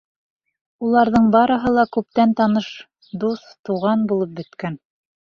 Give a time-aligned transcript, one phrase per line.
[0.87, 2.73] Уларҙың барыһы ла күптән таныш,
[3.27, 4.85] дуҫ, туған булып бөткән.